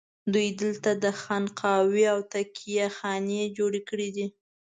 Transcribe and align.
دوی 0.33 0.47
دلته 0.85 1.09
خانقاوې 1.21 2.03
او 2.13 2.19
تکیه 2.33 2.87
خانې 2.97 3.43
جوړې 3.57 3.81
کړي 3.89 4.09
دي. 4.15 4.27